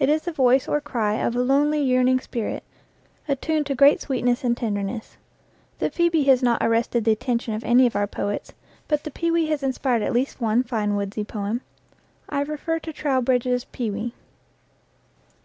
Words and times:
It 0.00 0.08
is 0.08 0.22
the 0.22 0.32
voice 0.32 0.66
or 0.66 0.80
cry 0.80 1.14
of 1.14 1.36
a 1.36 1.40
lonely, 1.42 1.80
yearning 1.80 2.18
spirit, 2.18 2.64
attuned 3.28 3.66
to 3.66 3.76
great 3.76 4.00
sweetness 4.00 4.42
and 4.42 4.56
tenderness. 4.56 5.16
The 5.78 5.90
phcebe 5.90 6.26
has 6.26 6.42
not 6.42 6.60
arrested 6.60 7.04
the 7.04 7.12
atten 7.12 7.38
tion 7.38 7.54
of 7.54 7.62
any 7.62 7.86
of 7.86 7.94
our 7.94 8.08
poets, 8.08 8.52
but 8.88 9.04
the 9.04 9.12
pewee 9.12 9.46
has 9.46 9.62
inspired 9.62 10.02
60 10.02 10.04
EACH 10.04 10.06
AFTER 10.06 10.20
ITS 10.22 10.34
KIND 10.34 10.40
at 10.42 10.50
least 10.50 10.56
one 10.58 10.62
fine 10.64 10.96
woodsy 10.96 11.22
poem. 11.24 11.60
I 12.28 12.40
refer 12.40 12.80
to 12.80 12.92
Trow 12.92 13.20
bridge's 13.22 13.64
"Pewee." 13.66 14.12